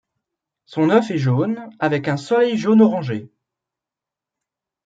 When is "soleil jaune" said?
2.17-2.81